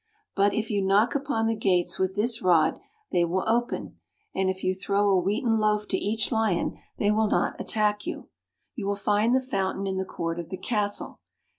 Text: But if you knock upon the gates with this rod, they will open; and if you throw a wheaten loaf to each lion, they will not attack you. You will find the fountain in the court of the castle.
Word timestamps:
But 0.33 0.55
if 0.55 0.71
you 0.71 0.81
knock 0.81 1.13
upon 1.13 1.45
the 1.45 1.55
gates 1.55 1.99
with 1.99 2.15
this 2.15 2.41
rod, 2.41 2.79
they 3.11 3.23
will 3.23 3.43
open; 3.47 3.99
and 4.33 4.49
if 4.49 4.63
you 4.63 4.73
throw 4.73 5.07
a 5.09 5.19
wheaten 5.21 5.59
loaf 5.59 5.87
to 5.89 5.95
each 5.95 6.31
lion, 6.31 6.75
they 6.97 7.11
will 7.11 7.27
not 7.27 7.61
attack 7.61 8.07
you. 8.07 8.27
You 8.73 8.87
will 8.87 8.95
find 8.95 9.35
the 9.35 9.39
fountain 9.39 9.85
in 9.85 9.97
the 9.97 10.03
court 10.03 10.39
of 10.39 10.49
the 10.49 10.57
castle. 10.57 11.19